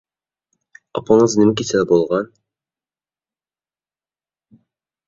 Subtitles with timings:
[0.99, 2.27] ئاپىڭىز نېمە كېسەل بولغان؟